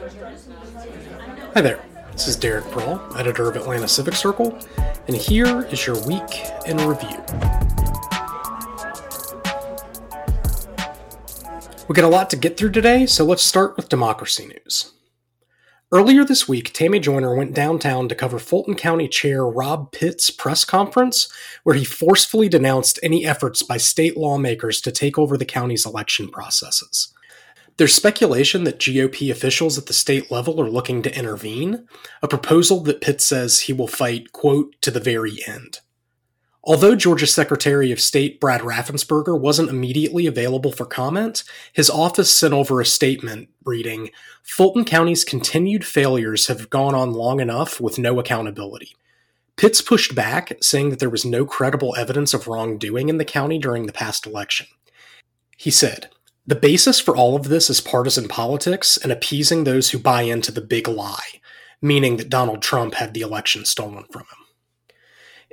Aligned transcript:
Hi 0.00 1.60
there, 1.60 1.84
this 2.12 2.26
is 2.26 2.34
Derek 2.34 2.64
Prall, 2.70 2.98
editor 3.18 3.50
of 3.50 3.56
Atlanta 3.56 3.86
Civic 3.86 4.14
Circle, 4.14 4.58
and 5.06 5.14
here 5.14 5.66
is 5.66 5.86
your 5.86 6.02
week 6.06 6.46
in 6.64 6.78
review. 6.78 7.22
We 11.86 11.94
got 11.94 12.04
a 12.04 12.08
lot 12.08 12.30
to 12.30 12.36
get 12.36 12.56
through 12.56 12.70
today, 12.70 13.04
so 13.04 13.26
let's 13.26 13.42
start 13.42 13.76
with 13.76 13.90
democracy 13.90 14.46
news. 14.46 14.90
Earlier 15.92 16.24
this 16.24 16.48
week, 16.48 16.72
Tammy 16.72 16.98
Joyner 16.98 17.34
went 17.34 17.52
downtown 17.52 18.08
to 18.08 18.14
cover 18.14 18.38
Fulton 18.38 18.76
County 18.76 19.06
Chair 19.06 19.44
Robb 19.46 19.92
Pitts' 19.92 20.30
press 20.30 20.64
conference, 20.64 21.30
where 21.62 21.76
he 21.76 21.84
forcefully 21.84 22.48
denounced 22.48 22.98
any 23.02 23.26
efforts 23.26 23.62
by 23.62 23.76
state 23.76 24.16
lawmakers 24.16 24.80
to 24.80 24.92
take 24.92 25.18
over 25.18 25.36
the 25.36 25.44
county's 25.44 25.84
election 25.84 26.30
processes. 26.30 27.12
There's 27.80 27.94
speculation 27.94 28.64
that 28.64 28.78
GOP 28.78 29.30
officials 29.30 29.78
at 29.78 29.86
the 29.86 29.94
state 29.94 30.30
level 30.30 30.60
are 30.60 30.68
looking 30.68 31.00
to 31.00 31.18
intervene, 31.18 31.88
a 32.20 32.28
proposal 32.28 32.80
that 32.80 33.00
Pitt 33.00 33.22
says 33.22 33.60
he 33.60 33.72
will 33.72 33.88
fight, 33.88 34.32
quote, 34.32 34.76
to 34.82 34.90
the 34.90 35.00
very 35.00 35.38
end. 35.46 35.80
Although 36.62 36.94
Georgia 36.94 37.26
Secretary 37.26 37.90
of 37.90 37.98
State 37.98 38.38
Brad 38.38 38.60
Raffensperger 38.60 39.40
wasn't 39.40 39.70
immediately 39.70 40.26
available 40.26 40.72
for 40.72 40.84
comment, 40.84 41.42
his 41.72 41.88
office 41.88 42.30
sent 42.30 42.52
over 42.52 42.82
a 42.82 42.84
statement 42.84 43.48
reading 43.64 44.10
Fulton 44.42 44.84
County's 44.84 45.24
continued 45.24 45.86
failures 45.86 46.48
have 46.48 46.68
gone 46.68 46.94
on 46.94 47.14
long 47.14 47.40
enough 47.40 47.80
with 47.80 47.98
no 47.98 48.20
accountability. 48.20 48.94
Pitts 49.56 49.80
pushed 49.80 50.14
back, 50.14 50.52
saying 50.60 50.90
that 50.90 50.98
there 50.98 51.08
was 51.08 51.24
no 51.24 51.46
credible 51.46 51.96
evidence 51.96 52.34
of 52.34 52.46
wrongdoing 52.46 53.08
in 53.08 53.16
the 53.16 53.24
county 53.24 53.56
during 53.56 53.86
the 53.86 53.94
past 53.94 54.26
election. 54.26 54.66
He 55.56 55.70
said, 55.70 56.09
The 56.50 56.56
basis 56.56 56.98
for 56.98 57.16
all 57.16 57.36
of 57.36 57.44
this 57.44 57.70
is 57.70 57.80
partisan 57.80 58.26
politics 58.26 58.96
and 58.96 59.12
appeasing 59.12 59.62
those 59.62 59.90
who 59.90 60.00
buy 60.00 60.22
into 60.22 60.50
the 60.50 60.60
big 60.60 60.88
lie, 60.88 61.38
meaning 61.80 62.16
that 62.16 62.28
Donald 62.28 62.60
Trump 62.60 62.94
had 62.94 63.14
the 63.14 63.20
election 63.20 63.64
stolen 63.64 64.02
from 64.10 64.22
him. 64.22 64.96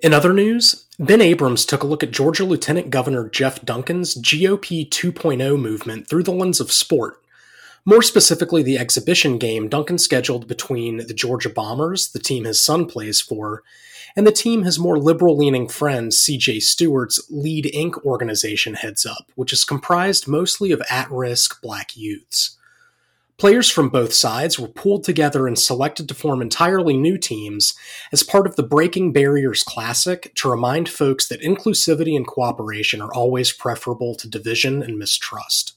In 0.02 0.12
other 0.12 0.34
news, 0.34 0.88
Ben 0.98 1.22
Abrams 1.22 1.66
took 1.66 1.84
a 1.84 1.86
look 1.86 2.02
at 2.02 2.10
Georgia 2.10 2.46
Lieutenant 2.46 2.90
Governor 2.90 3.30
Jeff 3.30 3.64
Duncan's 3.64 4.16
GOP 4.16 4.90
2.0 4.90 5.62
movement 5.62 6.10
through 6.10 6.24
the 6.24 6.32
lens 6.32 6.60
of 6.60 6.72
sport. 6.72 7.22
More 7.90 8.02
specifically, 8.02 8.64
the 8.64 8.78
exhibition 8.78 9.38
game 9.38 9.70
Duncan 9.70 9.98
scheduled 9.98 10.46
between 10.46 10.98
the 10.98 11.14
Georgia 11.14 11.50
Bombers, 11.50 12.10
the 12.10 12.20
team 12.20 12.44
his 12.44 12.62
son 12.62 12.86
plays 12.86 13.22
for, 13.22 13.64
and 14.14 14.28
the 14.28 14.32
team 14.34 14.64
his 14.64 14.78
more 14.78 15.00
liberal 15.00 15.38
leaning 15.38 15.70
friend 15.70 16.12
CJ 16.12 16.64
Stewart's 16.64 17.26
Lead 17.30 17.64
Inc. 17.74 18.04
organization 18.04 18.74
heads 18.74 19.06
up, 19.06 19.32
which 19.36 19.54
is 19.54 19.64
comprised 19.64 20.28
mostly 20.28 20.74
of 20.74 20.82
at 20.90 21.10
risk 21.10 21.62
black 21.62 21.96
youths. 21.96 22.58
Players 23.38 23.70
from 23.70 23.88
both 23.88 24.12
sides 24.12 24.60
were 24.60 24.68
pooled 24.68 25.06
together 25.06 25.48
and 25.48 25.58
selected 25.58 26.10
to 26.10 26.14
form 26.14 26.42
entirely 26.42 26.98
new 26.98 27.18
teams 27.18 27.74
as 28.12 28.22
part 28.22 28.46
of 28.46 28.58
the 28.58 28.64
Breaking 28.64 29.14
Barriers 29.14 29.64
Classic 29.64 30.34
to 30.36 30.52
remind 30.52 30.90
folks 30.90 31.26
that 31.30 31.42
inclusivity 31.42 32.18
and 32.18 32.28
cooperation 32.28 33.00
are 33.02 33.14
always 33.14 33.54
preferable 33.54 34.14
to 34.16 34.28
division 34.28 34.84
and 34.84 35.00
mistrust. 35.00 35.77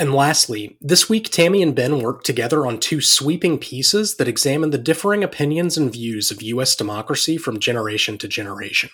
And 0.00 0.14
lastly, 0.14 0.76
this 0.80 1.08
week 1.08 1.28
Tammy 1.28 1.60
and 1.60 1.74
Ben 1.74 2.00
worked 2.00 2.24
together 2.24 2.64
on 2.64 2.78
two 2.78 3.00
sweeping 3.00 3.58
pieces 3.58 4.16
that 4.16 4.28
examine 4.28 4.70
the 4.70 4.78
differing 4.78 5.24
opinions 5.24 5.76
and 5.76 5.92
views 5.92 6.30
of 6.30 6.40
U.S. 6.40 6.76
democracy 6.76 7.36
from 7.36 7.58
generation 7.58 8.16
to 8.18 8.28
generation. 8.28 8.90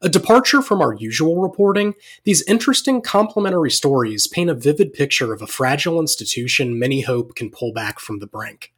A 0.00 0.08
departure 0.08 0.62
from 0.62 0.80
our 0.80 0.94
usual 0.94 1.40
reporting, 1.40 1.94
these 2.24 2.42
interesting 2.42 3.00
complementary 3.00 3.70
stories 3.70 4.28
paint 4.28 4.50
a 4.50 4.54
vivid 4.54 4.92
picture 4.92 5.32
of 5.32 5.42
a 5.42 5.46
fragile 5.46 6.00
institution 6.00 6.78
many 6.78 7.00
hope 7.00 7.34
can 7.34 7.50
pull 7.50 7.72
back 7.72 7.98
from 7.98 8.20
the 8.20 8.26
brink. 8.26 8.72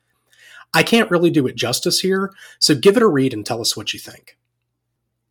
I 0.73 0.83
can't 0.83 1.11
really 1.11 1.31
do 1.31 1.47
it 1.47 1.57
justice 1.57 2.01
here, 2.01 2.33
so 2.59 2.75
give 2.75 2.97
it 2.97 3.03
a 3.03 3.09
read 3.09 3.33
and 3.33 3.45
tell 3.45 3.61
us 3.61 3.77
what 3.77 3.93
you 3.93 4.01
think. 4.01 4.39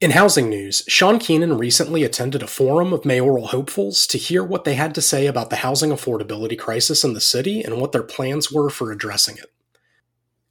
In 0.03 0.11
housing 0.11 0.49
news, 0.49 0.83
Sean 0.85 1.17
Keenan 1.17 1.57
recently 1.57 2.03
attended 2.03 2.43
a 2.43 2.47
forum 2.47 2.91
of 2.91 3.05
mayoral 3.05 3.47
hopefuls 3.47 4.05
to 4.07 4.17
hear 4.17 4.43
what 4.43 4.65
they 4.65 4.73
had 4.73 4.93
to 4.95 5.01
say 5.01 5.27
about 5.27 5.49
the 5.49 5.55
housing 5.63 5.91
affordability 5.91 6.59
crisis 6.59 7.05
in 7.05 7.13
the 7.13 7.21
city 7.21 7.63
and 7.63 7.79
what 7.79 7.93
their 7.93 8.03
plans 8.03 8.51
were 8.51 8.69
for 8.69 8.91
addressing 8.91 9.37
it. 9.37 9.53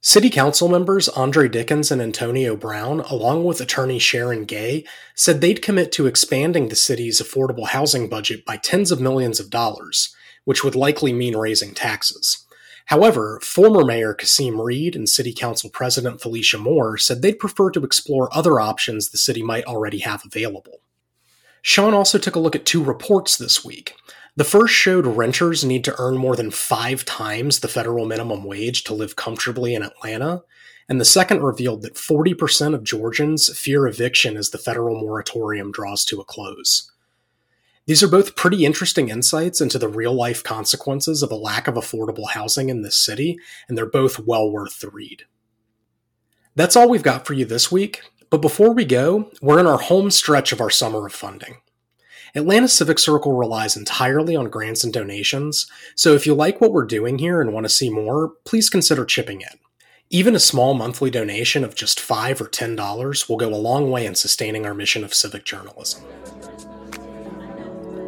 City 0.01 0.31
Council 0.31 0.67
members 0.67 1.07
Andre 1.09 1.47
Dickens 1.47 1.91
and 1.91 2.01
Antonio 2.01 2.55
Brown, 2.55 3.01
along 3.01 3.45
with 3.45 3.61
attorney 3.61 3.99
Sharon 3.99 4.45
Gay, 4.45 4.85
said 5.13 5.39
they'd 5.39 5.61
commit 5.61 5.91
to 5.91 6.07
expanding 6.07 6.69
the 6.69 6.75
city's 6.75 7.21
affordable 7.21 7.67
housing 7.67 8.09
budget 8.09 8.45
by 8.45 8.57
tens 8.57 8.91
of 8.91 8.99
millions 8.99 9.39
of 9.39 9.51
dollars, 9.51 10.15
which 10.45 10.63
would 10.63 10.73
likely 10.73 11.13
mean 11.13 11.37
raising 11.37 11.75
taxes. 11.75 12.43
However, 12.85 13.39
former 13.41 13.83
Mayor 13.83 14.13
Kasim 14.13 14.59
Reed 14.59 14.95
and 14.95 15.07
City 15.07 15.33
Council 15.33 15.69
President 15.69 16.21
Felicia 16.21 16.57
Moore 16.57 16.97
said 16.97 17.21
they'd 17.21 17.39
prefer 17.39 17.69
to 17.71 17.83
explore 17.83 18.35
other 18.35 18.59
options 18.59 19.09
the 19.09 19.17
city 19.17 19.41
might 19.41 19.65
already 19.65 19.99
have 19.99 20.23
available. 20.25 20.81
Sean 21.61 21.93
also 21.93 22.17
took 22.17 22.35
a 22.35 22.39
look 22.39 22.55
at 22.55 22.65
two 22.65 22.83
reports 22.83 23.37
this 23.37 23.63
week 23.63 23.95
the 24.35 24.43
first 24.43 24.73
showed 24.73 25.05
renters 25.05 25.63
need 25.63 25.83
to 25.83 25.95
earn 25.99 26.17
more 26.17 26.35
than 26.35 26.49
five 26.49 27.05
times 27.05 27.59
the 27.59 27.67
federal 27.67 28.07
minimum 28.07 28.43
wage 28.43 28.83
to 28.85 28.93
live 28.95 29.15
comfortably 29.15 29.75
in 29.75 29.83
Atlanta. 29.83 30.41
And 30.89 30.99
the 30.99 31.05
second 31.05 31.43
revealed 31.43 31.83
that 31.83 31.93
40% 31.93 32.73
of 32.73 32.83
Georgians 32.83 33.55
fear 33.57 33.85
eviction 33.85 34.35
as 34.35 34.49
the 34.49 34.57
federal 34.57 34.99
moratorium 34.99 35.71
draws 35.71 36.03
to 36.05 36.19
a 36.19 36.25
close. 36.25 36.91
These 37.85 38.01
are 38.01 38.07
both 38.07 38.37
pretty 38.37 38.65
interesting 38.65 39.09
insights 39.09 39.59
into 39.59 39.77
the 39.77 39.89
real 39.89 40.13
life 40.13 40.41
consequences 40.41 41.21
of 41.21 41.31
a 41.31 41.35
lack 41.35 41.67
of 41.67 41.75
affordable 41.75 42.29
housing 42.29 42.69
in 42.69 42.81
this 42.81 42.97
city, 42.97 43.37
and 43.67 43.77
they're 43.77 43.85
both 43.85 44.19
well 44.19 44.49
worth 44.49 44.79
the 44.79 44.89
read. 44.89 45.23
That's 46.55 46.77
all 46.77 46.89
we've 46.89 47.03
got 47.03 47.27
for 47.27 47.33
you 47.33 47.43
this 47.45 47.71
week, 47.71 48.01
but 48.29 48.41
before 48.41 48.73
we 48.73 48.85
go, 48.85 49.29
we're 49.41 49.59
in 49.59 49.67
our 49.67 49.79
home 49.79 50.11
stretch 50.11 50.53
of 50.53 50.61
our 50.61 50.69
summer 50.69 51.05
of 51.05 51.13
funding. 51.13 51.57
Atlanta 52.35 52.67
Civic 52.67 52.99
Circle 52.99 53.33
relies 53.33 53.75
entirely 53.75 54.35
on 54.35 54.49
grants 54.49 54.83
and 54.83 54.93
donations, 54.93 55.67
so 55.95 56.13
if 56.13 56.25
you 56.25 56.33
like 56.33 56.61
what 56.61 56.71
we're 56.71 56.85
doing 56.85 57.19
here 57.19 57.41
and 57.41 57.53
want 57.53 57.65
to 57.65 57.69
see 57.69 57.89
more, 57.89 58.33
please 58.45 58.69
consider 58.69 59.03
chipping 59.03 59.41
in. 59.41 59.59
Even 60.09 60.35
a 60.35 60.39
small 60.39 60.73
monthly 60.73 61.11
donation 61.11 61.63
of 61.63 61.75
just 61.75 61.99
5 61.99 62.41
or 62.41 62.45
$10 62.45 63.29
will 63.29 63.37
go 63.37 63.53
a 63.53 63.55
long 63.55 63.91
way 63.91 64.05
in 64.05 64.15
sustaining 64.15 64.65
our 64.65 64.73
mission 64.73 65.03
of 65.03 65.13
civic 65.13 65.43
journalism. 65.43 66.03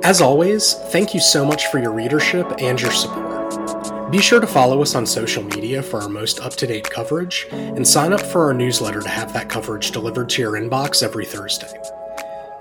As 0.06 0.22
always, 0.22 0.76
thank 0.92 1.16
you 1.16 1.20
so 1.20 1.44
much 1.44 1.66
for 1.66 1.80
your 1.80 1.92
readership 1.92 2.46
and 2.60 2.80
your 2.80 2.92
support. 2.92 4.12
Be 4.12 4.22
sure 4.22 4.40
to 4.40 4.46
follow 4.46 4.84
us 4.84 4.94
on 4.94 5.04
social 5.04 5.42
media 5.42 5.82
for 5.82 6.00
our 6.00 6.08
most 6.08 6.40
up 6.42 6.54
to 6.58 6.68
date 6.68 6.88
coverage, 6.88 7.48
and 7.52 7.88
sign 7.88 8.14
up 8.14 8.22
for 8.22 8.44
our 8.44 8.54
newsletter 8.54 9.02
to 9.02 9.10
have 9.10 9.34
that 9.34 9.50
coverage 9.50 9.90
delivered 9.90 10.30
to 10.30 10.44
your 10.44 10.52
inbox 10.52 11.02
every 11.02 11.26
Thursday. 11.26 11.82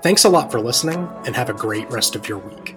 Thanks 0.01 0.23
a 0.23 0.29
lot 0.29 0.51
for 0.51 0.59
listening, 0.59 1.07
and 1.27 1.35
have 1.35 1.51
a 1.51 1.53
great 1.53 1.87
rest 1.91 2.15
of 2.15 2.27
your 2.27 2.39
week. 2.39 2.74